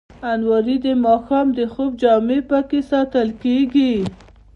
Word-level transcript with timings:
الماري 0.31 0.77
د 0.85 0.87
ماښام 1.05 1.47
د 1.57 1.59
خوب 1.73 1.91
جامې 2.01 2.39
پکې 2.49 2.79
ساتل 2.91 3.27
کېږي 3.43 3.93